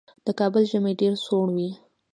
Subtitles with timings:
[0.25, 1.69] د کابل ژمی ډېر سوړ وي.